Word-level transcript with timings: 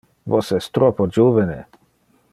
Vos 0.33 0.47
es 0.57 0.69
troppo 0.77 1.07
juvene. 1.19 1.59